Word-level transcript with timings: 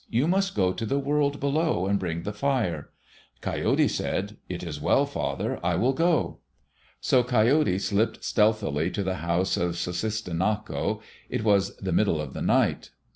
You 0.09 0.27
must 0.27 0.55
go 0.55 0.73
to 0.73 0.83
the 0.87 0.97
world 0.97 1.39
below 1.39 1.85
and 1.85 1.99
bring 1.99 2.23
the 2.23 2.33
fire." 2.33 2.89
Coyote 3.39 3.87
said, 3.87 4.37
"It 4.49 4.63
is 4.63 4.81
well, 4.81 5.05
father. 5.05 5.59
I 5.63 5.75
will 5.75 5.93
go." 5.93 6.39
So 6.99 7.23
Coyote 7.23 7.77
slipped 7.77 8.23
stealthily 8.23 8.89
to 8.89 9.03
the 9.03 9.17
house 9.21 9.57
of 9.57 9.73
Sussistinnako. 9.75 11.01
It 11.29 11.43
was 11.43 11.77
the 11.77 11.91
middle 11.91 12.19
of 12.19 12.33
the 12.33 12.41
night. 12.41 12.89